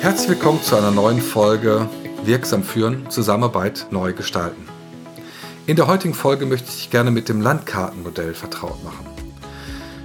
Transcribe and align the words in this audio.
Herzlich 0.00 0.28
willkommen 0.28 0.62
zu 0.62 0.76
einer 0.76 0.90
neuen 0.90 1.20
Folge 1.20 1.88
Wirksam 2.24 2.62
führen, 2.62 3.10
Zusammenarbeit 3.10 3.88
neu 3.90 4.12
gestalten. 4.12 4.68
In 5.66 5.76
der 5.76 5.86
heutigen 5.86 6.14
Folge 6.14 6.46
möchte 6.46 6.68
ich 6.76 6.90
gerne 6.90 7.10
mit 7.10 7.28
dem 7.28 7.40
Landkartenmodell 7.40 8.34
vertraut 8.34 8.84
machen. 8.84 9.06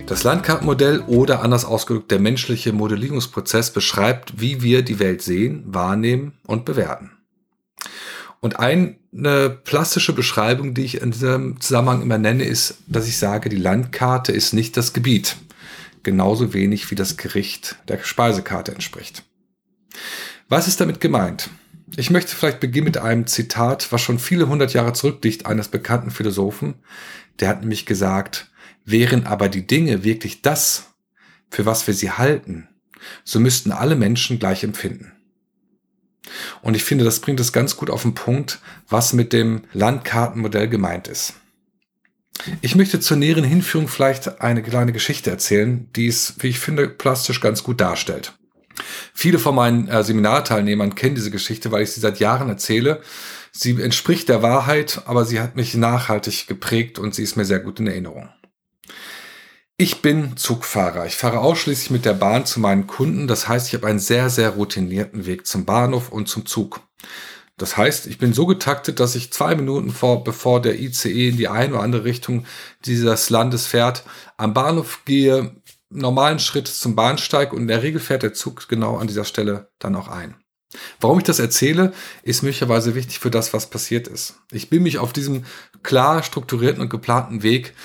Das 0.08 0.24
Landkartenmodell 0.24 1.02
oder 1.02 1.44
anders 1.44 1.66
ausgedrückt 1.66 2.12
der 2.12 2.20
menschliche 2.20 2.74
Modellierungsprozess 2.74 3.72
beschreibt, 3.72 4.42
wie 4.42 4.62
wir 4.62 4.82
die 4.82 5.00
Welt 5.00 5.22
sehen, 5.22 5.64
wahrnehmen 5.68 6.34
und 6.48 6.66
bewerten. 6.66 7.12
Und 8.42 8.60
eine 8.60 9.50
plastische 9.50 10.14
Beschreibung, 10.14 10.74
die 10.74 10.84
ich 10.84 11.02
in 11.02 11.12
diesem 11.12 11.60
Zusammenhang 11.60 12.02
immer 12.02 12.18
nenne, 12.18 12.46
ist, 12.46 12.78
dass 12.88 13.08
ich 13.08 13.18
sage, 13.18 13.50
die 13.50 13.58
Landkarte 13.58 14.32
ist 14.32 14.54
nicht 14.54 14.78
das 14.78 14.94
Gebiet. 14.94 15.36
Genauso 16.04 16.54
wenig 16.54 16.90
wie 16.90 16.96
das 16.96 17.18
Gericht 17.18 17.76
der 17.90 18.00
Speisekarte 18.02 18.72
entspricht. 18.72 19.24
Was 20.48 20.68
ist 20.68 20.80
damit 20.80 21.02
gemeint? 21.02 21.50
Ich 21.98 22.10
möchte 22.10 22.36
vielleicht 22.36 22.60
beginnen 22.62 22.86
mit 22.86 22.98
einem 22.98 23.28
Zitat, 23.28 23.92
was 23.92 24.02
schon 24.02 24.20
viele 24.20 24.48
hundert 24.48 24.74
Jahre 24.74 24.94
zurückliegt, 24.94 25.46
eines 25.46 25.68
bekannten 25.68 26.12
Philosophen. 26.12 26.76
Der 27.40 27.50
hat 27.50 27.62
nämlich 27.62 27.86
gesagt, 27.86 28.50
wären 28.86 29.26
aber 29.26 29.50
die 29.50 29.68
Dinge 29.68 30.04
wirklich 30.04 30.42
das, 30.42 30.86
für 31.50 31.66
was 31.66 31.88
wir 31.88 31.94
sie 31.94 32.12
halten, 32.12 32.70
so 33.24 33.40
müssten 33.40 33.72
alle 33.72 33.96
Menschen 33.96 34.40
gleich 34.40 34.64
empfinden. 34.64 35.12
Und 36.62 36.76
ich 36.76 36.84
finde, 36.84 37.06
das 37.06 37.20
bringt 37.20 37.40
es 37.40 37.54
ganz 37.54 37.76
gut 37.76 37.90
auf 37.90 38.04
den 38.04 38.16
Punkt, 38.16 38.60
was 38.88 39.14
mit 39.14 39.34
dem 39.34 39.64
Landkartenmodell 39.74 40.68
gemeint 40.68 41.08
ist. 41.08 41.34
Ich 42.62 42.76
möchte 42.76 43.00
zur 43.00 43.18
näheren 43.18 43.44
Hinführung 43.44 43.88
vielleicht 43.88 44.42
eine 44.42 44.64
kleine 44.64 44.94
Geschichte 44.94 45.30
erzählen, 45.30 45.90
die 45.96 46.08
es, 46.08 46.36
wie 46.40 46.48
ich 46.48 46.60
finde, 46.60 46.88
plastisch 46.88 47.42
ganz 47.42 47.64
gut 47.64 47.82
darstellt. 47.82 48.34
Viele 49.14 49.40
von 49.40 49.56
meinen 49.56 49.88
äh, 49.90 50.04
Seminarteilnehmern 50.04 50.96
kennen 50.96 51.16
diese 51.16 51.32
Geschichte, 51.32 51.72
weil 51.72 51.84
ich 51.84 51.92
sie 51.92 52.00
seit 52.00 52.20
Jahren 52.20 52.48
erzähle. 52.48 53.02
Sie 53.52 53.82
entspricht 53.82 54.30
der 54.30 54.42
Wahrheit, 54.42 55.02
aber 55.06 55.26
sie 55.26 55.42
hat 55.42 55.56
mich 55.56 55.74
nachhaltig 55.74 56.48
geprägt 56.48 57.00
und 57.00 57.14
sie 57.14 57.24
ist 57.24 57.36
mir 57.36 57.46
sehr 57.46 57.60
gut 57.60 57.80
in 57.80 57.88
Erinnerung. 57.88 58.30
Ich 59.82 60.02
bin 60.02 60.36
Zugfahrer. 60.36 61.06
Ich 61.06 61.16
fahre 61.16 61.40
ausschließlich 61.40 61.90
mit 61.90 62.04
der 62.04 62.14
Bahn 62.14 62.46
zu 62.46 62.60
meinen 62.60 62.86
Kunden. 62.86 63.28
Das 63.28 63.48
heißt, 63.48 63.70
ich 63.70 63.74
habe 63.76 63.88
einen 63.88 64.00
sehr, 64.00 64.30
sehr 64.30 64.50
routinierten 64.50 65.26
Weg 65.26 65.48
zum 65.48 65.64
Bahnhof 65.64 66.10
und 66.10 66.28
zum 66.28 66.46
Zug. 66.46 66.82
Das 67.56 67.78
heißt, 67.78 68.06
ich 68.08 68.18
bin 68.18 68.34
so 68.34 68.46
getaktet, 68.46 69.00
dass 69.00 69.16
ich 69.16 69.32
zwei 69.32 69.56
Minuten 69.56 69.92
vor, 69.92 70.26
bevor 70.26 70.62
der 70.62 70.78
ICE 70.82 71.30
in 71.30 71.38
die 71.38 71.48
eine 71.48 71.76
oder 71.76 71.84
andere 71.84 72.04
Richtung 72.04 72.46
dieses 72.84 73.30
Landes 73.30 73.68
fährt, 73.68 74.04
am 74.36 74.54
Bahnhof 74.54 75.06
gehe, 75.06 75.56
normalen 75.90 76.40
Schritt 76.40 76.68
zum 76.68 76.98
Bahnsteig 76.98 77.54
und 77.54 77.62
in 77.62 77.68
der 77.70 77.82
Regel 77.82 78.02
fährt 78.02 78.24
der 78.24 78.34
Zug 78.34 78.68
genau 78.68 78.98
an 78.98 79.08
dieser 79.08 79.24
Stelle 79.24 79.70
dann 79.80 79.96
auch 79.96 80.10
ein. 80.10 80.36
Warum 81.00 81.20
ich 81.20 81.24
das 81.24 81.40
erzähle, 81.40 81.94
ist 82.24 82.44
möglicherweise 82.44 82.96
wichtig 82.96 83.20
für 83.20 83.32
das, 83.32 83.54
was 83.54 83.70
passiert 83.70 84.10
ist. 84.10 84.42
Ich 84.52 84.70
bin 84.70 84.84
mich 84.84 84.98
auf 84.98 85.14
diesem 85.14 85.46
klar 85.84 86.22
strukturierten 86.22 86.82
und 86.82 86.90
geplanten 86.90 87.44
Weg 87.44 87.76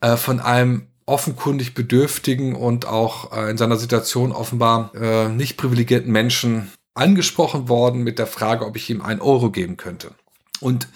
äh, 0.00 0.16
von 0.16 0.40
einem 0.40 0.88
offenkundig 1.06 1.74
bedürftigen 1.74 2.54
und 2.54 2.86
auch 2.86 3.32
äh, 3.32 3.50
in 3.50 3.56
seiner 3.56 3.76
Situation 3.76 4.32
offenbar 4.32 4.94
äh, 4.94 5.28
nicht 5.28 5.56
privilegierten 5.56 6.12
Menschen 6.12 6.70
angesprochen 6.94 7.68
worden 7.68 8.02
mit 8.02 8.18
der 8.18 8.26
Frage, 8.26 8.66
ob 8.66 8.76
ich 8.76 8.90
ihm 8.90 9.00
einen 9.00 9.20
Euro 9.20 9.50
geben 9.50 9.76
könnte. 9.76 10.12
Und 10.60 10.88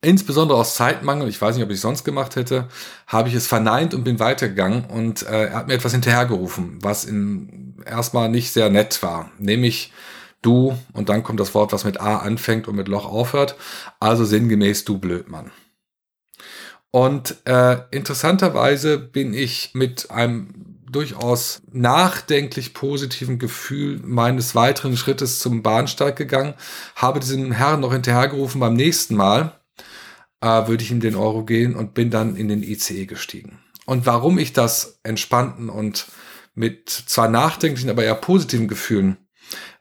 insbesondere 0.00 0.58
aus 0.58 0.74
Zeitmangel, 0.74 1.28
ich 1.28 1.40
weiß 1.40 1.56
nicht, 1.56 1.64
ob 1.64 1.70
ich 1.70 1.76
es 1.76 1.82
sonst 1.82 2.04
gemacht 2.04 2.36
hätte, 2.36 2.68
habe 3.06 3.28
ich 3.28 3.34
es 3.34 3.46
verneint 3.46 3.94
und 3.94 4.04
bin 4.04 4.18
weitergegangen 4.18 4.84
und 4.84 5.22
äh, 5.22 5.46
er 5.46 5.54
hat 5.54 5.68
mir 5.68 5.74
etwas 5.74 5.92
hinterhergerufen, 5.92 6.78
was 6.82 7.04
in, 7.04 7.76
erstmal 7.84 8.28
nicht 8.28 8.52
sehr 8.52 8.70
nett 8.70 9.02
war, 9.02 9.30
nämlich 9.38 9.92
du 10.42 10.76
und 10.92 11.08
dann 11.08 11.22
kommt 11.22 11.40
das 11.40 11.54
Wort, 11.54 11.72
was 11.72 11.84
mit 11.84 12.00
A 12.00 12.18
anfängt 12.18 12.68
und 12.68 12.76
mit 12.76 12.88
Loch 12.88 13.06
aufhört, 13.06 13.56
also 14.00 14.24
sinngemäß 14.24 14.84
du 14.84 14.98
Blödmann. 14.98 15.50
Und 16.96 17.36
äh, 17.44 17.76
interessanterweise 17.90 18.96
bin 18.96 19.34
ich 19.34 19.72
mit 19.74 20.10
einem 20.10 20.78
durchaus 20.90 21.60
nachdenklich 21.70 22.72
positiven 22.72 23.38
Gefühl 23.38 24.00
meines 24.02 24.54
weiteren 24.54 24.96
Schrittes 24.96 25.38
zum 25.38 25.62
Bahnsteig 25.62 26.16
gegangen, 26.16 26.54
habe 26.94 27.20
diesem 27.20 27.52
Herrn 27.52 27.80
noch 27.80 27.92
hinterhergerufen 27.92 28.62
beim 28.62 28.72
nächsten 28.72 29.14
Mal, 29.14 29.60
äh, 30.40 30.68
würde 30.68 30.82
ich 30.82 30.90
ihm 30.90 31.00
den 31.00 31.16
Euro 31.16 31.44
gehen 31.44 31.76
und 31.76 31.92
bin 31.92 32.10
dann 32.10 32.34
in 32.34 32.48
den 32.48 32.62
ICE 32.62 33.04
gestiegen. 33.04 33.58
Und 33.84 34.06
warum 34.06 34.38
ich 34.38 34.54
das 34.54 34.98
entspannten 35.02 35.68
und 35.68 36.06
mit 36.54 36.88
zwar 36.88 37.28
nachdenklichen, 37.28 37.90
aber 37.90 38.04
eher 38.04 38.14
positiven 38.14 38.68
Gefühlen 38.68 39.18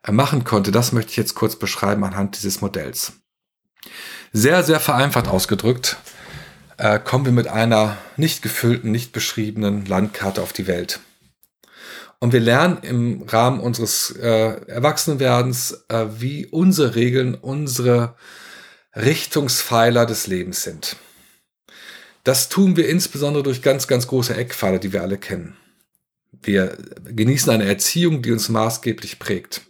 äh, 0.03 0.11
machen 0.11 0.43
konnte, 0.43 0.73
das 0.73 0.91
möchte 0.91 1.11
ich 1.11 1.17
jetzt 1.17 1.35
kurz 1.35 1.55
beschreiben 1.55 2.03
anhand 2.03 2.35
dieses 2.35 2.59
Modells. 2.59 3.13
Sehr, 4.33 4.63
sehr 4.63 4.81
vereinfacht 4.81 5.29
ausgedrückt 5.29 5.95
äh, 6.77 6.99
kommen 6.99 7.25
wir 7.25 7.31
mit 7.31 7.47
einer 7.47 7.97
nicht 8.17 8.41
gefüllten, 8.41 8.91
nicht 8.91 9.11
beschriebenen 9.11 9.85
Landkarte 9.85 10.41
auf 10.41 10.53
die 10.53 10.67
Welt. 10.67 10.99
Und 12.19 12.33
wir 12.33 12.39
lernen 12.39 12.79
im 12.81 13.23
Rahmen 13.23 13.59
unseres 13.59 14.11
äh, 14.11 14.61
Erwachsenwerdens, 14.67 15.85
äh, 15.89 16.05
wie 16.17 16.47
unsere 16.47 16.95
Regeln, 16.95 17.35
unsere 17.35 18.15
Richtungspfeiler 18.95 20.05
des 20.05 20.27
Lebens 20.27 20.63
sind. 20.63 20.95
Das 22.23 22.49
tun 22.49 22.75
wir 22.77 22.89
insbesondere 22.89 23.43
durch 23.43 23.61
ganz, 23.61 23.87
ganz 23.87 24.07
große 24.07 24.35
Eckpfeiler, 24.35 24.79
die 24.79 24.93
wir 24.93 25.03
alle 25.03 25.17
kennen. 25.17 25.57
Wir 26.31 26.77
genießen 27.03 27.51
eine 27.51 27.65
Erziehung, 27.65 28.21
die 28.21 28.31
uns 28.31 28.49
maßgeblich 28.49 29.19
prägt. 29.19 29.61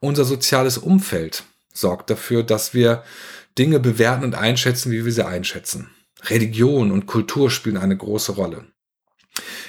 Unser 0.00 0.24
soziales 0.24 0.78
Umfeld 0.78 1.44
sorgt 1.72 2.10
dafür, 2.10 2.42
dass 2.42 2.74
wir 2.74 3.02
Dinge 3.58 3.80
bewerten 3.80 4.24
und 4.24 4.34
einschätzen, 4.34 4.92
wie 4.92 5.04
wir 5.04 5.12
sie 5.12 5.26
einschätzen. 5.26 5.90
Religion 6.30 6.90
und 6.90 7.06
Kultur 7.06 7.50
spielen 7.50 7.76
eine 7.76 7.96
große 7.96 8.32
Rolle. 8.32 8.64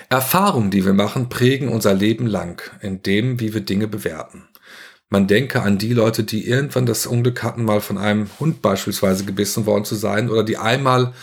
Erfahrungen, 0.09 0.71
die 0.71 0.85
wir 0.85 0.93
machen, 0.93 1.29
prägen 1.29 1.69
unser 1.69 1.93
Leben 1.93 2.27
lang 2.27 2.61
in 2.81 3.03
dem, 3.03 3.39
wie 3.39 3.53
wir 3.53 3.61
Dinge 3.61 3.87
bewerten. 3.87 4.47
Man 5.09 5.27
denke 5.27 5.61
an 5.61 5.77
die 5.77 5.93
Leute, 5.93 6.23
die 6.23 6.47
irgendwann 6.47 6.85
das 6.85 7.05
Unglück 7.05 7.43
hatten, 7.43 7.63
mal 7.63 7.81
von 7.81 7.97
einem 7.97 8.29
Hund 8.39 8.61
beispielsweise 8.61 9.23
gebissen 9.23 9.65
worden 9.65 9.85
zu 9.85 9.95
sein 9.95 10.29
oder 10.29 10.43
die 10.43 10.57
einmal 10.57 11.13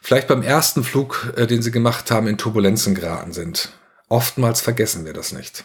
vielleicht 0.00 0.28
beim 0.28 0.42
ersten 0.42 0.84
Flug, 0.84 1.32
äh, 1.36 1.46
den 1.46 1.62
sie 1.62 1.70
gemacht 1.70 2.10
haben, 2.10 2.28
in 2.28 2.38
Turbulenzen 2.38 2.94
geraten 2.94 3.32
sind. 3.32 3.70
Oftmals 4.08 4.60
vergessen 4.60 5.04
wir 5.04 5.12
das 5.12 5.32
nicht. 5.32 5.64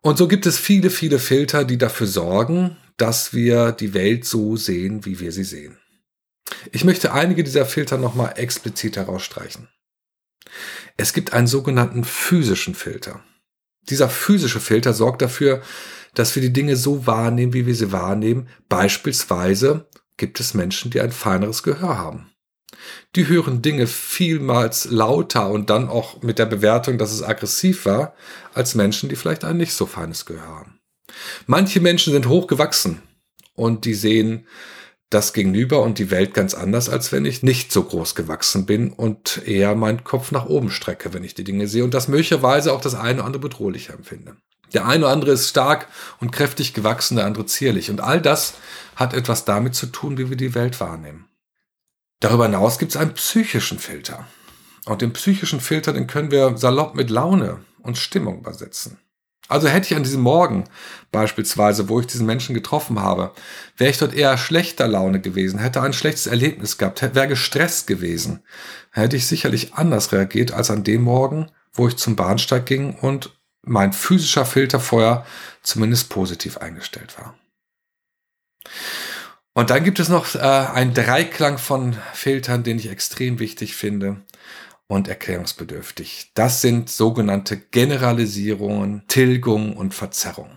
Und 0.00 0.18
so 0.18 0.28
gibt 0.28 0.46
es 0.46 0.58
viele, 0.58 0.90
viele 0.90 1.18
Filter, 1.18 1.64
die 1.64 1.78
dafür 1.78 2.06
sorgen, 2.06 2.76
dass 2.96 3.32
wir 3.32 3.72
die 3.72 3.94
Welt 3.94 4.24
so 4.24 4.56
sehen, 4.56 5.04
wie 5.04 5.18
wir 5.18 5.32
sie 5.32 5.44
sehen. 5.44 5.78
Ich 6.72 6.84
möchte 6.84 7.12
einige 7.12 7.44
dieser 7.44 7.66
Filter 7.66 7.98
nochmal 7.98 8.34
explizit 8.36 8.96
herausstreichen. 8.96 9.68
Es 10.96 11.12
gibt 11.12 11.32
einen 11.32 11.46
sogenannten 11.46 12.04
physischen 12.04 12.74
Filter. 12.74 13.22
Dieser 13.88 14.08
physische 14.08 14.60
Filter 14.60 14.92
sorgt 14.92 15.22
dafür, 15.22 15.62
dass 16.14 16.34
wir 16.34 16.42
die 16.42 16.52
Dinge 16.52 16.76
so 16.76 17.06
wahrnehmen, 17.06 17.52
wie 17.52 17.66
wir 17.66 17.74
sie 17.74 17.92
wahrnehmen. 17.92 18.48
Beispielsweise 18.68 19.86
gibt 20.16 20.40
es 20.40 20.54
Menschen, 20.54 20.90
die 20.90 21.00
ein 21.00 21.12
feineres 21.12 21.62
Gehör 21.62 21.98
haben. 21.98 22.30
Die 23.16 23.28
hören 23.28 23.62
Dinge 23.62 23.86
vielmals 23.86 24.86
lauter 24.86 25.50
und 25.50 25.70
dann 25.70 25.88
auch 25.88 26.22
mit 26.22 26.38
der 26.38 26.46
Bewertung, 26.46 26.98
dass 26.98 27.12
es 27.12 27.22
aggressiv 27.22 27.86
war, 27.86 28.14
als 28.54 28.74
Menschen, 28.74 29.08
die 29.08 29.16
vielleicht 29.16 29.44
ein 29.44 29.56
nicht 29.56 29.72
so 29.72 29.86
feines 29.86 30.26
Gehör 30.26 30.46
haben. 30.46 30.80
Manche 31.46 31.80
Menschen 31.80 32.12
sind 32.12 32.28
hochgewachsen 32.28 33.02
und 33.54 33.84
die 33.84 33.94
sehen 33.94 34.46
das 35.10 35.32
Gegenüber 35.32 35.82
und 35.82 35.98
die 35.98 36.10
Welt 36.10 36.34
ganz 36.34 36.54
anders, 36.54 36.88
als 36.88 37.12
wenn 37.12 37.24
ich 37.24 37.42
nicht 37.42 37.72
so 37.72 37.82
groß 37.82 38.14
gewachsen 38.14 38.66
bin 38.66 38.92
und 38.92 39.42
eher 39.46 39.74
meinen 39.74 40.04
Kopf 40.04 40.32
nach 40.32 40.46
oben 40.46 40.70
strecke, 40.70 41.14
wenn 41.14 41.24
ich 41.24 41.34
die 41.34 41.44
Dinge 41.44 41.66
sehe 41.66 41.84
und 41.84 41.94
das 41.94 42.08
möglicherweise 42.08 42.72
auch 42.72 42.80
das 42.80 42.94
eine 42.94 43.18
oder 43.18 43.24
andere 43.24 43.40
bedrohlicher 43.40 43.94
empfinde. 43.94 44.36
Der 44.74 44.86
eine 44.86 45.04
oder 45.04 45.12
andere 45.12 45.30
ist 45.32 45.48
stark 45.48 45.88
und 46.20 46.30
kräftig 46.30 46.74
gewachsen, 46.74 47.16
der 47.16 47.24
andere 47.24 47.46
zierlich. 47.46 47.90
Und 47.90 48.00
all 48.00 48.20
das 48.20 48.54
hat 48.96 49.14
etwas 49.14 49.46
damit 49.46 49.74
zu 49.74 49.86
tun, 49.86 50.18
wie 50.18 50.28
wir 50.28 50.36
die 50.36 50.54
Welt 50.54 50.78
wahrnehmen. 50.78 51.26
Darüber 52.20 52.44
hinaus 52.44 52.78
gibt 52.78 52.92
es 52.92 53.00
einen 53.00 53.14
psychischen 53.14 53.78
Filter. 53.78 54.26
Und 54.84 55.00
den 55.00 55.12
psychischen 55.12 55.60
Filter, 55.60 55.92
den 55.92 56.06
können 56.06 56.30
wir 56.30 56.58
salopp 56.58 56.94
mit 56.94 57.08
Laune 57.08 57.60
und 57.80 57.96
Stimmung 57.96 58.40
übersetzen. 58.40 58.98
Also 59.48 59.66
hätte 59.68 59.86
ich 59.86 59.96
an 59.96 60.02
diesem 60.02 60.20
Morgen 60.20 60.64
beispielsweise, 61.10 61.88
wo 61.88 62.00
ich 62.00 62.06
diesen 62.06 62.26
Menschen 62.26 62.54
getroffen 62.54 63.00
habe, 63.00 63.32
wäre 63.78 63.90
ich 63.90 63.98
dort 63.98 64.14
eher 64.14 64.36
schlechter 64.36 64.86
Laune 64.86 65.20
gewesen, 65.20 65.58
hätte 65.58 65.80
ein 65.80 65.94
schlechtes 65.94 66.26
Erlebnis 66.26 66.76
gehabt, 66.76 67.02
wäre 67.14 67.28
gestresst 67.28 67.86
gewesen, 67.86 68.42
hätte 68.92 69.16
ich 69.16 69.26
sicherlich 69.26 69.74
anders 69.74 70.12
reagiert 70.12 70.52
als 70.52 70.70
an 70.70 70.84
dem 70.84 71.02
Morgen, 71.02 71.50
wo 71.72 71.88
ich 71.88 71.96
zum 71.96 72.14
Bahnsteig 72.14 72.66
ging 72.66 72.94
und 72.94 73.30
mein 73.62 73.94
physischer 73.94 74.44
Filter 74.44 74.80
vorher 74.80 75.24
zumindest 75.62 76.10
positiv 76.10 76.58
eingestellt 76.58 77.16
war. 77.18 77.34
Und 79.54 79.70
dann 79.70 79.82
gibt 79.82 79.98
es 79.98 80.08
noch 80.08 80.34
äh, 80.34 80.38
einen 80.38 80.94
Dreiklang 80.94 81.58
von 81.58 81.96
Filtern, 82.12 82.62
den 82.62 82.78
ich 82.78 82.90
extrem 82.90 83.38
wichtig 83.38 83.74
finde 83.74 84.22
und 84.88 85.06
erklärungsbedürftig. 85.06 86.32
Das 86.34 86.60
sind 86.60 86.90
sogenannte 86.90 87.56
Generalisierungen, 87.56 89.02
Tilgung 89.06 89.76
und 89.76 89.94
Verzerrung. 89.94 90.50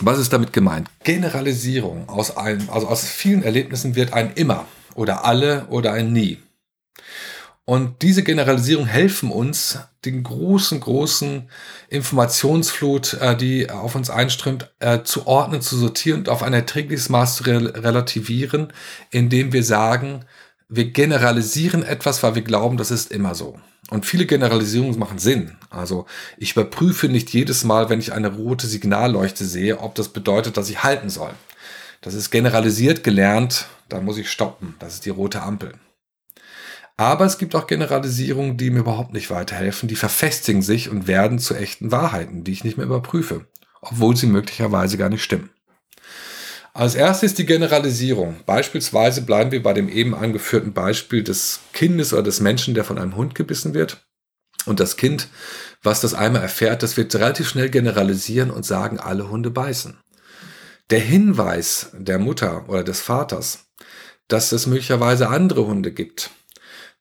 Was 0.00 0.18
ist 0.18 0.32
damit 0.32 0.52
gemeint? 0.52 0.88
Generalisierung 1.02 2.08
aus 2.08 2.36
einem, 2.36 2.68
also 2.70 2.88
aus 2.88 3.04
vielen 3.04 3.42
Erlebnissen 3.42 3.96
wird 3.96 4.12
ein 4.12 4.32
immer 4.34 4.66
oder 4.94 5.24
alle 5.24 5.66
oder 5.68 5.92
ein 5.92 6.12
nie. 6.12 6.38
Und 7.64 8.02
diese 8.02 8.24
Generalisierung 8.24 8.86
helfen 8.86 9.30
uns, 9.30 9.78
den 10.04 10.24
großen, 10.24 10.80
großen 10.80 11.48
Informationsflut, 11.88 13.14
äh, 13.14 13.36
die 13.36 13.70
auf 13.70 13.94
uns 13.94 14.10
einströmt, 14.10 14.72
äh, 14.80 15.02
zu 15.04 15.26
ordnen, 15.26 15.60
zu 15.60 15.76
sortieren 15.76 16.20
und 16.20 16.28
auf 16.28 16.42
ein 16.42 16.52
erträgliches 16.52 17.10
Maß 17.10 17.36
zu 17.36 17.44
relativieren, 17.44 18.72
indem 19.10 19.52
wir 19.52 19.62
sagen, 19.62 20.24
wir 20.70 20.90
generalisieren 20.90 21.82
etwas, 21.82 22.22
weil 22.22 22.36
wir 22.36 22.42
glauben, 22.42 22.76
das 22.76 22.90
ist 22.92 23.10
immer 23.10 23.34
so. 23.34 23.58
Und 23.90 24.06
viele 24.06 24.24
Generalisierungen 24.24 24.98
machen 24.98 25.18
Sinn. 25.18 25.56
Also 25.68 26.06
ich 26.38 26.52
überprüfe 26.52 27.08
nicht 27.08 27.30
jedes 27.30 27.64
Mal, 27.64 27.90
wenn 27.90 27.98
ich 27.98 28.12
eine 28.12 28.32
rote 28.32 28.68
Signalleuchte 28.68 29.44
sehe, 29.44 29.80
ob 29.80 29.96
das 29.96 30.10
bedeutet, 30.10 30.56
dass 30.56 30.70
ich 30.70 30.84
halten 30.84 31.10
soll. 31.10 31.32
Das 32.00 32.14
ist 32.14 32.30
generalisiert 32.30 33.02
gelernt, 33.02 33.66
da 33.88 34.00
muss 34.00 34.16
ich 34.16 34.30
stoppen. 34.30 34.76
Das 34.78 34.94
ist 34.94 35.06
die 35.06 35.10
rote 35.10 35.42
Ampel. 35.42 35.72
Aber 36.96 37.24
es 37.24 37.38
gibt 37.38 37.56
auch 37.56 37.66
Generalisierungen, 37.66 38.56
die 38.56 38.70
mir 38.70 38.80
überhaupt 38.80 39.12
nicht 39.12 39.30
weiterhelfen. 39.30 39.88
Die 39.88 39.96
verfestigen 39.96 40.62
sich 40.62 40.88
und 40.88 41.08
werden 41.08 41.40
zu 41.40 41.54
echten 41.54 41.90
Wahrheiten, 41.90 42.44
die 42.44 42.52
ich 42.52 42.62
nicht 42.62 42.76
mehr 42.76 42.86
überprüfe, 42.86 43.46
obwohl 43.80 44.16
sie 44.16 44.26
möglicherweise 44.26 44.98
gar 44.98 45.08
nicht 45.08 45.24
stimmen. 45.24 45.50
Als 46.72 46.94
erstes 46.94 47.34
die 47.34 47.46
Generalisierung. 47.46 48.36
Beispielsweise 48.46 49.22
bleiben 49.22 49.50
wir 49.50 49.62
bei 49.62 49.72
dem 49.72 49.88
eben 49.88 50.14
angeführten 50.14 50.72
Beispiel 50.72 51.24
des 51.24 51.60
Kindes 51.72 52.12
oder 52.12 52.22
des 52.22 52.40
Menschen, 52.40 52.74
der 52.74 52.84
von 52.84 52.98
einem 52.98 53.16
Hund 53.16 53.34
gebissen 53.34 53.74
wird. 53.74 54.06
Und 54.66 54.78
das 54.78 54.96
Kind, 54.96 55.28
was 55.82 56.00
das 56.00 56.14
einmal 56.14 56.42
erfährt, 56.42 56.82
das 56.82 56.96
wird 56.96 57.14
relativ 57.14 57.48
schnell 57.48 57.70
generalisieren 57.70 58.50
und 58.50 58.64
sagen, 58.64 59.00
alle 59.00 59.30
Hunde 59.30 59.50
beißen. 59.50 59.98
Der 60.90 61.00
Hinweis 61.00 61.90
der 61.92 62.18
Mutter 62.18 62.68
oder 62.68 62.84
des 62.84 63.00
Vaters, 63.00 63.70
dass 64.28 64.52
es 64.52 64.66
möglicherweise 64.66 65.28
andere 65.28 65.66
Hunde 65.66 65.92
gibt, 65.92 66.30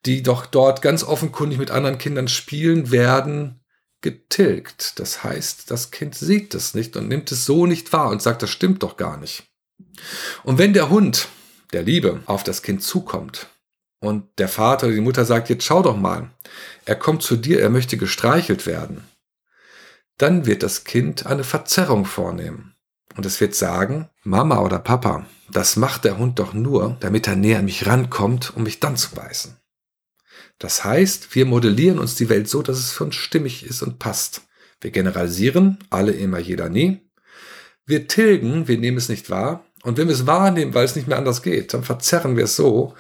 die 0.05 0.23
doch 0.23 0.45
dort 0.45 0.81
ganz 0.81 1.03
offenkundig 1.03 1.59
mit 1.59 1.69
anderen 1.69 1.97
Kindern 1.97 2.27
spielen, 2.27 2.91
werden 2.91 3.59
getilgt. 4.01 4.99
Das 4.99 5.23
heißt, 5.23 5.69
das 5.69 5.91
Kind 5.91 6.15
sieht 6.15 6.55
es 6.55 6.73
nicht 6.73 6.95
und 6.95 7.07
nimmt 7.07 7.31
es 7.31 7.45
so 7.45 7.65
nicht 7.65 7.91
wahr 7.93 8.09
und 8.09 8.21
sagt, 8.21 8.41
das 8.41 8.49
stimmt 8.49 8.83
doch 8.83 8.95
gar 8.95 9.17
nicht. 9.17 9.48
Und 10.43 10.57
wenn 10.57 10.73
der 10.73 10.89
Hund 10.89 11.27
der 11.73 11.83
Liebe 11.83 12.21
auf 12.25 12.43
das 12.43 12.61
Kind 12.61 12.83
zukommt 12.83 13.47
und 13.99 14.25
der 14.37 14.47
Vater 14.47 14.87
oder 14.87 14.95
die 14.95 15.01
Mutter 15.01 15.25
sagt, 15.25 15.49
jetzt 15.49 15.65
schau 15.65 15.81
doch 15.81 15.97
mal, 15.97 16.29
er 16.85 16.95
kommt 16.95 17.21
zu 17.21 17.35
dir, 17.35 17.61
er 17.61 17.69
möchte 17.69 17.97
gestreichelt 17.97 18.65
werden, 18.65 19.03
dann 20.17 20.45
wird 20.45 20.63
das 20.63 20.83
Kind 20.83 21.25
eine 21.25 21.43
Verzerrung 21.43 22.05
vornehmen. 22.05 22.75
Und 23.15 23.25
es 23.25 23.41
wird 23.41 23.55
sagen, 23.55 24.09
Mama 24.23 24.59
oder 24.59 24.79
Papa, 24.79 25.25
das 25.51 25.75
macht 25.75 26.05
der 26.05 26.17
Hund 26.17 26.39
doch 26.39 26.53
nur, 26.53 26.97
damit 26.99 27.27
er 27.27 27.35
näher 27.35 27.59
an 27.59 27.65
mich 27.65 27.87
rankommt, 27.87 28.55
um 28.55 28.63
mich 28.63 28.79
dann 28.79 28.97
zu 28.97 29.11
beißen. 29.11 29.57
Das 30.59 30.83
heißt, 30.83 31.33
wir 31.35 31.45
modellieren 31.45 31.99
uns 31.99 32.15
die 32.15 32.29
Welt 32.29 32.49
so, 32.49 32.61
dass 32.61 32.77
es 32.77 32.91
für 32.91 33.05
uns 33.05 33.15
stimmig 33.15 33.65
ist 33.65 33.81
und 33.81 33.97
passt. 33.97 34.41
Wir 34.81 34.91
generalisieren, 34.91 35.77
alle 35.89 36.11
immer, 36.11 36.39
jeder 36.39 36.69
nie. 36.69 37.01
Wir 37.85 38.07
tilgen, 38.07 38.67
wir 38.67 38.77
nehmen 38.77 38.97
es 38.97 39.09
nicht 39.09 39.29
wahr. 39.29 39.65
Und 39.83 39.97
wenn 39.97 40.07
wir 40.07 40.15
es 40.15 40.27
wahrnehmen, 40.27 40.73
weil 40.73 40.85
es 40.85 40.95
nicht 40.95 41.07
mehr 41.07 41.17
anders 41.17 41.41
geht, 41.41 41.73
dann 41.73 41.83
verzerren 41.83 42.35
wir 42.35 42.45
es 42.45 42.55
so, 42.55 42.95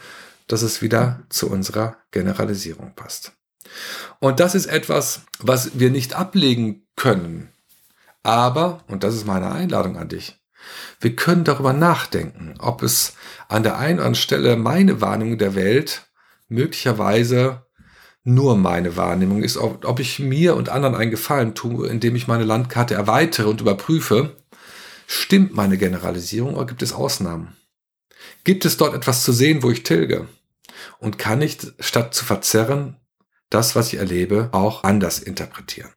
dass 0.47 0.61
es 0.61 0.81
wieder 0.81 1.21
zu 1.29 1.49
unserer 1.49 1.97
Generalisierung 2.11 2.93
passt. 2.95 3.33
Und 4.19 4.39
das 4.39 4.55
ist 4.55 4.65
etwas, 4.65 5.21
was 5.39 5.79
wir 5.79 5.91
nicht 5.91 6.13
ablegen 6.13 6.87
können. 6.95 7.49
Aber, 8.23 8.83
und 8.87 9.03
das 9.03 9.15
ist 9.15 9.25
meine 9.25 9.51
Einladung 9.51 9.97
an 9.97 10.09
dich, 10.09 10.39
wir 10.99 11.15
können 11.15 11.45
darüber 11.45 11.73
nachdenken, 11.73 12.55
ob 12.59 12.83
es 12.83 13.13
an 13.47 13.63
der 13.63 13.77
einen 13.77 13.99
oder 13.99 14.07
anderen 14.07 14.15
Stelle 14.15 14.55
meine 14.57 15.01
Wahrnehmung 15.01 15.37
der 15.37 15.55
Welt 15.55 16.09
möglicherweise 16.49 17.65
nur 18.23 18.57
meine 18.57 18.97
Wahrnehmung 18.97 19.41
ist, 19.41 19.57
ob, 19.57 19.85
ob 19.85 19.99
ich 19.99 20.19
mir 20.19 20.55
und 20.55 20.69
anderen 20.69 20.95
einen 20.95 21.11
Gefallen 21.11 21.55
tue, 21.55 21.87
indem 21.87 22.15
ich 22.15 22.27
meine 22.27 22.43
Landkarte 22.43 22.93
erweitere 22.93 23.47
und 23.47 23.61
überprüfe, 23.61 24.35
Stimmt 25.11 25.55
meine 25.55 25.79
Generalisierung 25.79 26.53
oder 26.53 26.67
gibt 26.67 26.83
es 26.83 26.93
Ausnahmen? 26.93 27.57
Gibt 28.43 28.63
es 28.63 28.77
dort 28.77 28.93
etwas 28.93 29.23
zu 29.23 29.33
sehen, 29.33 29.63
wo 29.63 29.71
ich 29.71 29.81
tilge? 29.81 30.27
Und 30.99 31.17
kann 31.17 31.41
ich, 31.41 31.57
statt 31.79 32.13
zu 32.13 32.23
verzerren, 32.23 32.95
das, 33.49 33.75
was 33.75 33.91
ich 33.91 33.97
erlebe, 33.97 34.49
auch 34.51 34.83
anders 34.83 35.17
interpretieren? 35.17 35.91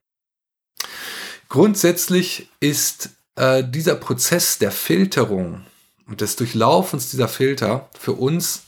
Grundsätzlich 1.47 2.49
ist 2.59 3.11
äh, 3.35 3.63
dieser 3.63 3.93
Prozess 3.93 4.57
der 4.57 4.71
Filterung 4.71 5.63
und 6.07 6.21
des 6.21 6.35
Durchlaufens 6.35 7.11
dieser 7.11 7.27
Filter 7.27 7.91
für 7.95 8.13
uns 8.13 8.63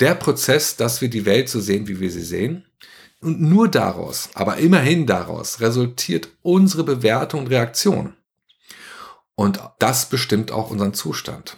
der 0.00 0.14
Prozess, 0.14 0.76
dass 0.76 1.02
wir 1.02 1.10
die 1.10 1.26
Welt 1.26 1.50
so 1.50 1.60
sehen, 1.60 1.86
wie 1.86 2.00
wir 2.00 2.10
sie 2.10 2.24
sehen. 2.24 2.64
Und 3.20 3.42
nur 3.42 3.68
daraus, 3.68 4.30
aber 4.32 4.56
immerhin 4.56 5.06
daraus, 5.06 5.60
resultiert 5.60 6.30
unsere 6.40 6.82
Bewertung 6.82 7.40
und 7.40 7.48
Reaktion. 7.48 8.14
Und 9.34 9.60
das 9.78 10.06
bestimmt 10.06 10.52
auch 10.52 10.70
unseren 10.70 10.94
Zustand. 10.94 11.56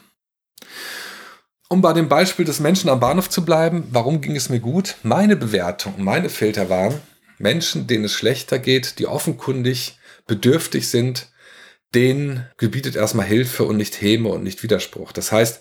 Um 1.69 1.81
bei 1.81 1.93
dem 1.93 2.09
Beispiel 2.09 2.44
des 2.44 2.61
Menschen 2.61 2.88
am 2.88 3.00
Bahnhof 3.00 3.31
zu 3.31 3.44
bleiben, 3.44 3.88
warum 3.91 4.21
ging 4.21 4.37
es 4.37 4.49
mir 4.49 4.61
gut? 4.61 4.97
Meine 5.03 5.35
Bewertung, 5.35 5.94
meine 5.99 6.29
Filter 6.29 6.71
waren 6.71 7.00
Menschen, 7.38 7.87
denen 7.87 8.05
es 8.05 8.12
schlechter 8.12 8.59
geht, 8.59 8.99
die 8.99 9.06
offenkundig 9.06 9.99
bedürftig 10.26 10.88
sind, 10.88 11.32
denen 11.94 12.47
gebietet 12.59 12.97
erstmal 12.97 13.26
Hilfe 13.26 13.65
und 13.65 13.77
nicht 13.77 14.00
Häme 14.00 14.29
und 14.29 14.43
nicht 14.43 14.62
Widerspruch. 14.62 15.12
Das 15.12 15.32
heißt, 15.32 15.61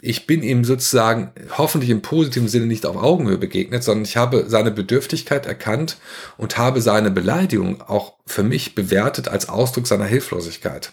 ich 0.00 0.26
bin 0.26 0.42
ihm 0.42 0.64
sozusagen 0.64 1.32
hoffentlich 1.56 1.90
im 1.90 2.02
positiven 2.02 2.48
Sinne 2.48 2.66
nicht 2.66 2.84
auf 2.84 2.96
Augenhöhe 2.96 3.38
begegnet, 3.38 3.82
sondern 3.82 4.04
ich 4.04 4.16
habe 4.16 4.44
seine 4.48 4.70
Bedürftigkeit 4.70 5.46
erkannt 5.46 5.96
und 6.36 6.58
habe 6.58 6.82
seine 6.82 7.10
Beleidigung 7.10 7.80
auch 7.80 8.18
für 8.26 8.42
mich 8.42 8.74
bewertet 8.74 9.28
als 9.28 9.48
Ausdruck 9.48 9.86
seiner 9.86 10.04
Hilflosigkeit 10.04 10.92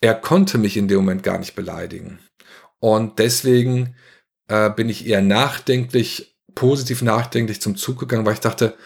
er 0.00 0.14
konnte 0.14 0.58
mich 0.58 0.76
in 0.76 0.88
dem 0.88 0.98
Moment 0.98 1.22
gar 1.22 1.38
nicht 1.38 1.54
beleidigen. 1.54 2.18
Und 2.78 3.18
deswegen 3.18 3.94
äh, 4.48 4.70
bin 4.70 4.88
ich 4.88 5.06
eher 5.06 5.22
nachdenklich, 5.22 6.36
positiv 6.54 7.02
nachdenklich 7.02 7.60
zum 7.60 7.76
Zug 7.76 7.98
gegangen, 7.98 8.26
weil 8.26 8.34
ich 8.34 8.40
dachte, 8.40 8.76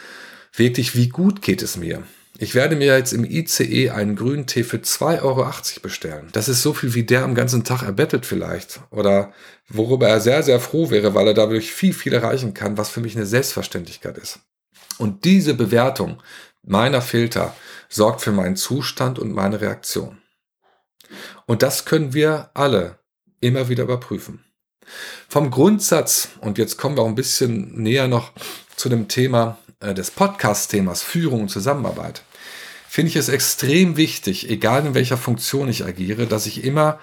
wirklich, 0.55 0.95
wie 0.97 1.09
gut 1.09 1.43
geht 1.43 1.62
es 1.62 1.76
mir? 1.76 2.02
Ich 2.38 2.55
werde 2.55 2.75
mir 2.75 2.97
jetzt 2.97 3.12
im 3.12 3.25
ICE 3.25 3.90
einen 3.90 4.17
grünen 4.17 4.47
Tee 4.47 4.64
für 4.64 4.79
2,80 4.79 5.23
Euro 5.23 5.52
bestellen. 5.83 6.29
Das 6.33 6.49
ist 6.49 6.62
so 6.62 6.73
viel, 6.73 6.95
wie 6.95 7.02
der 7.02 7.25
am 7.25 7.35
ganzen 7.35 7.64
Tag 7.64 7.83
erbettet 7.83 8.25
vielleicht. 8.25 8.81
Oder 8.90 9.35
worüber 9.69 10.09
er 10.09 10.21
sehr, 10.21 10.43
sehr 10.43 10.59
froh 10.59 10.88
wäre, 10.88 11.14
weil 11.14 11.26
er 11.26 11.35
dadurch 11.35 11.71
viel, 11.71 11.93
viel 11.93 12.14
erreichen 12.14 12.55
kann, 12.55 12.79
was 12.79 12.88
für 12.88 13.00
mich 13.00 13.14
eine 13.14 13.26
Selbstverständlichkeit 13.26 14.17
ist. 14.17 14.40
Und 14.97 15.26
diese 15.26 15.52
Bewertung 15.52 16.23
meiner 16.62 17.02
Filter 17.02 17.55
sorgt 17.90 18.23
für 18.23 18.33
meinen 18.33 18.57
Zustand 18.57 19.19
und 19.19 19.33
meine 19.33 19.61
Reaktion. 19.61 20.17
Und 21.47 21.62
das 21.62 21.85
können 21.85 22.14
wir 22.14 22.50
alle 22.55 22.99
immer 23.40 23.69
wieder 23.69 23.85
überprüfen. 23.85 24.45
Vom 25.29 25.50
Grundsatz, 25.50 26.29
und 26.40 26.59
jetzt 26.59 26.76
kommen 26.76 26.97
wir 26.97 27.02
auch 27.02 27.09
ein 27.09 27.14
bisschen 27.14 27.81
näher 27.81 28.09
noch 28.09 28.33
zu 28.76 28.88
dem 28.88 29.09
Thema 29.09 29.59
äh, 29.81 29.95
des 29.95 30.11
Podcast-Themas 30.11 31.02
Führung 31.02 31.43
und 31.43 31.49
Zusammenarbeit, 31.49 32.23
finde 32.88 33.11
ich 33.11 33.17
es 33.17 33.29
extrem 33.29 33.97
wichtig, 33.97 34.50
egal 34.50 34.85
in 34.85 34.95
welcher 34.95 35.17
Funktion 35.17 35.69
ich 35.69 35.85
agiere, 35.85 36.26
dass 36.26 36.47
ich 36.47 36.64
immer 36.64 36.99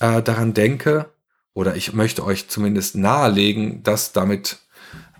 äh, 0.00 0.22
daran 0.22 0.54
denke, 0.54 1.10
oder 1.52 1.76
ich 1.76 1.92
möchte 1.92 2.24
euch 2.24 2.48
zumindest 2.48 2.96
nahelegen, 2.96 3.82
das 3.82 4.12
damit 4.12 4.58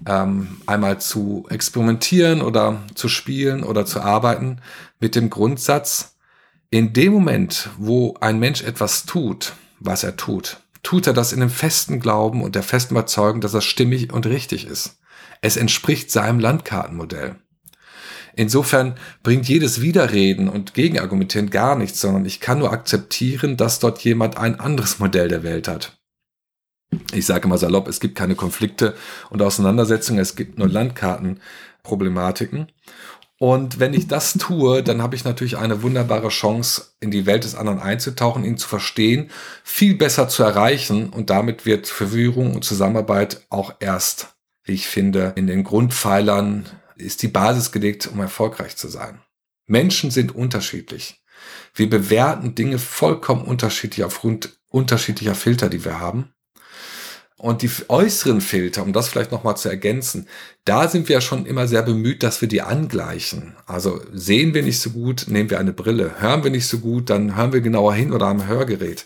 ähm, 0.07 0.61
einmal 0.67 1.01
zu 1.01 1.47
experimentieren 1.49 2.43
oder 2.43 2.83
zu 2.95 3.09
spielen 3.09 3.63
oder 3.63 3.87
zu 3.87 4.01
arbeiten 4.01 4.59
mit 5.01 5.15
dem 5.15 5.31
Grundsatz, 5.31 6.16
in 6.71 6.93
dem 6.93 7.13
Moment, 7.13 7.71
wo 7.79 8.17
ein 8.21 8.39
Mensch 8.39 8.63
etwas 8.63 9.07
tut, 9.07 9.55
was 9.81 10.05
er 10.05 10.17
tut, 10.17 10.59
tut 10.83 11.07
er 11.07 11.13
das 11.13 11.33
in 11.33 11.41
dem 11.41 11.51
festen 11.51 12.01
Glauben 12.01 12.43
und 12.43 12.55
der 12.55 12.63
festen 12.63 12.95
Überzeugung, 12.95 13.41
dass 13.41 13.53
das 13.53 13.65
stimmig 13.65 14.13
und 14.13 14.27
richtig 14.27 14.67
ist. 14.67 14.99
Es 15.43 15.57
entspricht 15.57 16.11
seinem 16.11 16.41
Landkartenmodell. 16.41 17.37
Insofern 18.35 18.97
bringt 19.23 19.49
jedes 19.49 19.81
Widerreden 19.81 20.49
und 20.49 20.75
Gegenargumentieren 20.75 21.49
gar 21.49 21.75
nichts, 21.75 22.01
sondern 22.01 22.27
ich 22.27 22.41
kann 22.41 22.59
nur 22.59 22.71
akzeptieren, 22.71 23.57
dass 23.57 23.79
dort 23.79 24.01
jemand 24.01 24.37
ein 24.37 24.61
anderes 24.61 24.99
Modell 24.99 25.29
der 25.29 25.43
Welt 25.43 25.69
hat. 25.69 25.97
Ich 27.13 27.27
sage 27.27 27.49
mal 27.49 27.59
salopp, 27.59 27.89
es 27.89 27.99
gibt 27.99 28.15
keine 28.15 28.37
Konflikte 28.37 28.95
und 29.31 29.43
Auseinandersetzungen, 29.43 30.21
es 30.21 30.37
gibt 30.37 30.59
nur 30.59 30.69
Landkartenproblematiken. 30.69 32.71
Und 33.39 33.79
wenn 33.79 33.93
ich 33.93 34.09
das 34.09 34.33
tue, 34.35 34.83
dann 34.83 35.03
habe 35.03 35.15
ich 35.15 35.25
natürlich 35.25 35.59
eine 35.59 35.83
wunderbare 35.83 36.29
Chance, 36.29 36.95
in 37.01 37.11
die 37.11 37.27
Welt 37.27 37.45
des 37.45 37.55
anderen 37.55 37.81
einzutauchen, 37.81 38.45
ihn 38.45 38.57
zu 38.57 38.67
verstehen, 38.67 39.31
viel 39.63 39.95
besser 39.95 40.29
zu 40.29 40.43
erreichen 40.43 41.11
und 41.11 41.29
damit 41.29 41.67
wird 41.67 41.87
Verwirrung 41.87 42.55
und 42.55 42.65
Zusammenarbeit 42.65 43.43
auch 43.51 43.75
erst, 43.79 44.37
wie 44.65 44.73
ich 44.73 44.87
finde, 44.87 45.35
in 45.37 45.47
den 45.47 45.65
Grundpfeilern 45.65 46.67
ist 46.97 47.23
die 47.23 47.29
Basis 47.29 47.73
gelegt, 47.73 48.07
um 48.07 48.21
erfolgreich 48.21 48.77
zu 48.77 48.89
sein. 48.89 49.21
Menschen 49.67 50.11
sind 50.11 50.35
unterschiedlich. 50.35 51.23
Wir 51.75 51.91
bewerten 51.91 52.55
Dinge 52.55 52.79
vollkommen 52.79 53.45
unterschiedlich 53.45 54.05
aufgrund 54.05 54.59
unterschiedlicher 54.71 55.35
Filter, 55.35 55.69
die 55.69 55.85
wir 55.85 56.01
haben. 56.01 56.33
Und 57.39 57.61
die 57.61 57.71
äußeren 57.89 58.41
Filter, 58.41 58.83
um 58.83 58.95
das 58.95 59.09
vielleicht 59.09 59.31
nochmal 59.31 59.59
zu 59.59 59.69
ergänzen, 59.69 60.27
da 60.65 60.89
sind 60.89 61.09
wir 61.09 61.15
ja 61.17 61.21
schon 61.21 61.45
immer 61.45 61.69
sehr 61.69 61.83
bemüht, 61.83 62.23
dass 62.23 62.41
wir 62.41 62.49
die 62.49 62.63
angleichen. 62.63 63.55
Also 63.67 64.01
sehen 64.11 64.55
wir 64.55 64.63
nicht 64.63 64.81
so 64.81 64.91
gut, 64.91 65.27
nehmen 65.29 65.51
wir 65.51 65.61
eine 65.61 65.75
Brille. 65.75 66.19
Hören 66.19 66.45
wir 66.45 66.51
nicht 66.51 66.67
so 66.67 66.79
gut, 66.79 67.11
dann 67.11 67.37
hören 67.37 67.53
wir 67.53 67.61
genauer 67.61 67.93
hin 67.93 68.13
oder 68.13 68.27
am 68.27 68.47
Hörgerät. 68.47 69.05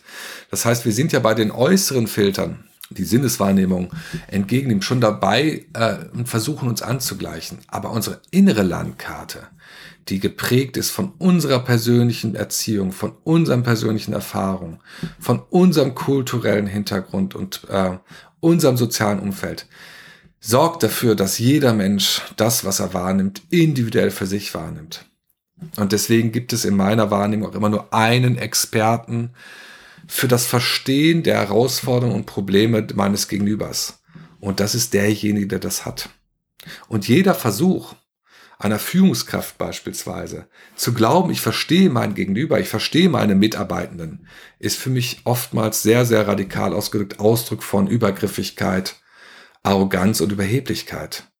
Das 0.50 0.64
heißt, 0.64 0.84
wir 0.84 0.92
sind 0.92 1.12
ja 1.12 1.18
bei 1.18 1.34
den 1.34 1.50
äußeren 1.50 2.06
Filtern, 2.06 2.69
die 2.90 3.04
Sinneswahrnehmung 3.04 3.92
entgegennehmen, 4.26 4.82
schon 4.82 5.00
dabei 5.00 5.66
äh, 5.74 5.96
und 6.12 6.28
versuchen 6.28 6.68
uns 6.68 6.82
anzugleichen. 6.82 7.58
Aber 7.68 7.90
unsere 7.90 8.20
innere 8.30 8.62
Landkarte, 8.62 9.46
die 10.08 10.18
geprägt 10.18 10.76
ist 10.76 10.90
von 10.90 11.12
unserer 11.18 11.60
persönlichen 11.60 12.34
Erziehung, 12.34 12.92
von 12.92 13.12
unseren 13.22 13.62
persönlichen 13.62 14.12
Erfahrungen, 14.12 14.80
von 15.18 15.40
unserem 15.50 15.94
kulturellen 15.94 16.66
Hintergrund 16.66 17.34
und 17.34 17.62
äh, 17.68 17.98
unserem 18.40 18.76
sozialen 18.76 19.20
Umfeld, 19.20 19.66
sorgt 20.40 20.82
dafür, 20.82 21.14
dass 21.14 21.38
jeder 21.38 21.74
Mensch 21.74 22.22
das, 22.36 22.64
was 22.64 22.80
er 22.80 22.94
wahrnimmt, 22.94 23.42
individuell 23.50 24.10
für 24.10 24.26
sich 24.26 24.54
wahrnimmt. 24.54 25.04
Und 25.76 25.92
deswegen 25.92 26.32
gibt 26.32 26.52
es 26.52 26.64
in 26.64 26.74
meiner 26.74 27.10
Wahrnehmung 27.10 27.50
auch 27.50 27.54
immer 27.54 27.68
nur 27.68 27.92
einen 27.92 28.38
Experten 28.38 29.30
für 30.10 30.26
das 30.26 30.44
Verstehen 30.44 31.22
der 31.22 31.36
Herausforderungen 31.36 32.16
und 32.16 32.26
Probleme 32.26 32.84
meines 32.94 33.28
Gegenübers. 33.28 34.02
Und 34.40 34.58
das 34.58 34.74
ist 34.74 34.92
derjenige, 34.92 35.46
der 35.46 35.60
das 35.60 35.86
hat. 35.86 36.08
Und 36.88 37.06
jeder 37.06 37.32
Versuch, 37.32 37.94
einer 38.58 38.80
Führungskraft 38.80 39.56
beispielsweise, 39.56 40.48
zu 40.74 40.94
glauben, 40.94 41.30
ich 41.30 41.40
verstehe 41.40 41.90
mein 41.90 42.14
Gegenüber, 42.14 42.58
ich 42.58 42.68
verstehe 42.68 43.08
meine 43.08 43.36
Mitarbeitenden, 43.36 44.26
ist 44.58 44.78
für 44.78 44.90
mich 44.90 45.20
oftmals 45.24 45.82
sehr, 45.82 46.04
sehr 46.04 46.26
radikal 46.26 46.74
ausgedrückt 46.74 47.20
Ausdruck 47.20 47.62
von 47.62 47.86
Übergriffigkeit, 47.86 48.96
Arroganz 49.62 50.20
und 50.20 50.32
Überheblichkeit. 50.32 51.30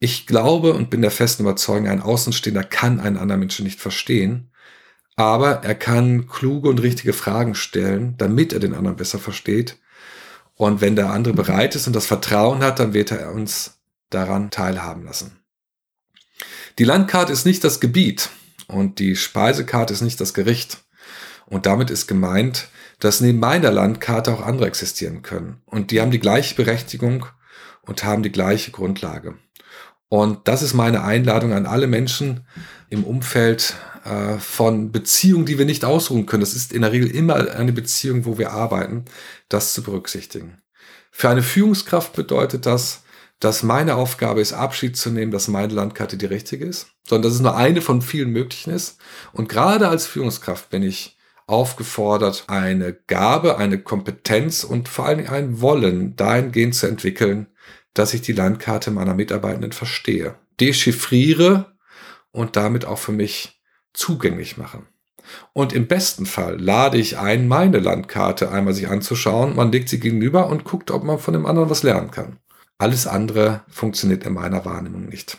Ich 0.00 0.26
glaube 0.26 0.74
und 0.74 0.90
bin 0.90 1.02
der 1.02 1.12
festen 1.12 1.44
Überzeugung, 1.44 1.86
ein 1.86 2.02
Außenstehender 2.02 2.64
kann 2.64 2.98
einen 2.98 3.16
anderen 3.16 3.38
Menschen 3.38 3.64
nicht 3.64 3.78
verstehen, 3.78 4.51
aber 5.16 5.62
er 5.62 5.74
kann 5.74 6.26
kluge 6.26 6.68
und 6.68 6.82
richtige 6.82 7.12
Fragen 7.12 7.54
stellen, 7.54 8.14
damit 8.16 8.52
er 8.52 8.60
den 8.60 8.74
anderen 8.74 8.96
besser 8.96 9.18
versteht. 9.18 9.78
Und 10.54 10.80
wenn 10.80 10.96
der 10.96 11.10
andere 11.10 11.34
bereit 11.34 11.74
ist 11.74 11.86
und 11.86 11.94
das 11.94 12.06
Vertrauen 12.06 12.62
hat, 12.62 12.78
dann 12.78 12.94
wird 12.94 13.10
er 13.10 13.32
uns 13.32 13.80
daran 14.10 14.50
teilhaben 14.50 15.04
lassen. 15.04 15.38
Die 16.78 16.84
Landkarte 16.84 17.32
ist 17.32 17.44
nicht 17.44 17.64
das 17.64 17.80
Gebiet 17.80 18.30
und 18.66 18.98
die 18.98 19.16
Speisekarte 19.16 19.92
ist 19.92 20.02
nicht 20.02 20.20
das 20.20 20.34
Gericht. 20.34 20.84
Und 21.46 21.66
damit 21.66 21.90
ist 21.90 22.06
gemeint, 22.06 22.68
dass 22.98 23.20
neben 23.20 23.38
meiner 23.38 23.70
Landkarte 23.70 24.32
auch 24.32 24.40
andere 24.40 24.66
existieren 24.66 25.22
können. 25.22 25.60
Und 25.66 25.90
die 25.90 26.00
haben 26.00 26.10
die 26.10 26.20
gleiche 26.20 26.54
Berechtigung 26.54 27.26
und 27.82 28.04
haben 28.04 28.22
die 28.22 28.32
gleiche 28.32 28.70
Grundlage. 28.70 29.34
Und 30.12 30.46
das 30.46 30.60
ist 30.60 30.74
meine 30.74 31.04
Einladung 31.04 31.54
an 31.54 31.64
alle 31.64 31.86
Menschen 31.86 32.46
im 32.90 33.02
Umfeld 33.02 33.76
äh, 34.04 34.36
von 34.36 34.92
Beziehungen, 34.92 35.46
die 35.46 35.56
wir 35.56 35.64
nicht 35.64 35.86
ausruhen 35.86 36.26
können. 36.26 36.42
Das 36.42 36.52
ist 36.52 36.74
in 36.74 36.82
der 36.82 36.92
Regel 36.92 37.10
immer 37.10 37.36
eine 37.54 37.72
Beziehung, 37.72 38.26
wo 38.26 38.36
wir 38.36 38.50
arbeiten, 38.50 39.06
das 39.48 39.72
zu 39.72 39.82
berücksichtigen. 39.82 40.58
Für 41.10 41.30
eine 41.30 41.42
Führungskraft 41.42 42.12
bedeutet 42.12 42.66
das, 42.66 43.04
dass 43.40 43.62
meine 43.62 43.94
Aufgabe 43.94 44.42
ist, 44.42 44.52
Abschied 44.52 44.98
zu 44.98 45.08
nehmen, 45.08 45.32
dass 45.32 45.48
meine 45.48 45.72
Landkarte 45.72 46.18
die 46.18 46.26
richtige 46.26 46.66
ist, 46.66 46.88
sondern 47.08 47.30
dass 47.30 47.36
es 47.36 47.40
nur 47.40 47.56
eine 47.56 47.80
von 47.80 48.02
vielen 48.02 48.32
möglichen 48.32 48.70
ist. 48.70 48.98
Und 49.32 49.48
gerade 49.48 49.88
als 49.88 50.06
Führungskraft 50.06 50.68
bin 50.68 50.82
ich 50.82 51.16
aufgefordert, 51.46 52.44
eine 52.48 52.92
Gabe, 52.92 53.56
eine 53.56 53.78
Kompetenz 53.78 54.62
und 54.62 54.90
vor 54.90 55.06
allen 55.06 55.18
Dingen 55.18 55.30
ein 55.30 55.62
Wollen 55.62 56.16
dahingehend 56.16 56.74
zu 56.74 56.86
entwickeln, 56.86 57.46
dass 57.94 58.14
ich 58.14 58.22
die 58.22 58.32
Landkarte 58.32 58.90
meiner 58.90 59.14
Mitarbeitenden 59.14 59.72
verstehe, 59.72 60.36
dechiffriere 60.60 61.72
und 62.30 62.56
damit 62.56 62.84
auch 62.84 62.98
für 62.98 63.12
mich 63.12 63.60
zugänglich 63.92 64.56
mache. 64.56 64.82
Und 65.52 65.72
im 65.72 65.86
besten 65.86 66.26
Fall 66.26 66.60
lade 66.60 66.98
ich 66.98 67.18
ein, 67.18 67.46
meine 67.48 67.78
Landkarte 67.78 68.50
einmal 68.50 68.74
sich 68.74 68.88
anzuschauen. 68.88 69.54
Man 69.54 69.70
legt 69.70 69.88
sie 69.88 70.00
gegenüber 70.00 70.48
und 70.48 70.64
guckt, 70.64 70.90
ob 70.90 71.04
man 71.04 71.18
von 71.18 71.34
dem 71.34 71.46
anderen 71.46 71.70
was 71.70 71.82
lernen 71.82 72.10
kann. 72.10 72.38
Alles 72.78 73.06
andere 73.06 73.62
funktioniert 73.68 74.24
in 74.24 74.34
meiner 74.34 74.64
Wahrnehmung 74.64 75.06
nicht. 75.06 75.38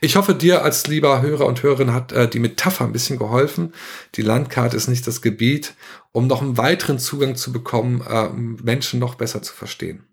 Ich 0.00 0.16
hoffe, 0.16 0.34
dir 0.34 0.64
als 0.64 0.86
lieber 0.86 1.22
Hörer 1.22 1.46
und 1.46 1.62
Hörerin 1.62 1.92
hat 1.92 2.12
äh, 2.12 2.28
die 2.28 2.40
Metapher 2.40 2.84
ein 2.84 2.92
bisschen 2.92 3.18
geholfen. 3.18 3.72
Die 4.16 4.22
Landkarte 4.22 4.76
ist 4.76 4.88
nicht 4.88 5.06
das 5.06 5.22
Gebiet, 5.22 5.74
um 6.12 6.26
noch 6.26 6.42
einen 6.42 6.56
weiteren 6.56 6.98
Zugang 6.98 7.36
zu 7.36 7.52
bekommen, 7.52 8.00
äh, 8.00 8.28
Menschen 8.30 8.98
noch 8.98 9.14
besser 9.14 9.42
zu 9.42 9.52
verstehen. 9.52 10.09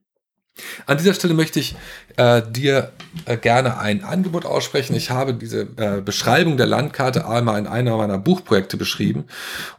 An 0.86 0.98
dieser 0.98 1.14
Stelle 1.14 1.34
möchte 1.34 1.60
ich 1.60 1.76
äh, 2.18 2.42
dir 2.50 2.92
äh, 3.26 3.38
gerne 3.38 3.78
ein 3.80 4.04
Angebot 4.04 4.46
aussprechen. 4.46 4.96
Ich 4.96 5.10
habe 5.10 5.34
diese 5.34 5.68
äh, 5.78 6.02
Beschreibung 6.02 6.58
der 6.58 6.66
Landkarte 6.66 7.28
einmal 7.28 7.60
in 7.60 7.68
einer 7.68 7.96
meiner 7.98 8.18
Buchprojekte 8.18 8.78
beschrieben. 8.78 9.26